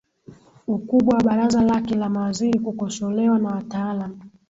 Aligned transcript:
ukubwa 0.67 1.15
wa 1.17 1.23
baraza 1.23 1.61
lake 1.61 1.95
la 1.95 2.09
mawaziri 2.09 2.59
kukosolewa 2.59 3.39
na 3.39 3.49
wataalam 3.49 4.19